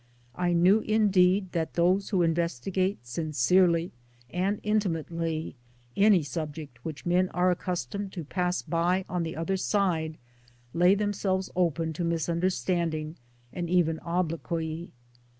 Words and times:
I 0.33 0.53
knew 0.53 0.79
indeed 0.79 1.51
that 1.51 1.75
those 1.75 2.09
who 2.09 2.23
investigate 2.23 3.05
sincerely 3.05 3.91
and 4.31 4.59
intimately 4.63 5.55
any. 5.95 6.23
subject 6.23 6.83
which 6.83 7.05
men 7.05 7.29
are 7.35 7.51
accustomed 7.51 8.11
to 8.13 8.23
pass 8.23 8.63
by 8.63 9.05
on 9.07 9.21
the 9.21 9.35
other 9.35 9.57
side 9.57 10.17
lay 10.73 10.95
themselves 10.95 11.51
open 11.55 11.93
to 11.93 12.03
misunderstanding 12.03 13.17
and 13.53 13.69
even 13.69 13.99
obloquy. 13.99 14.89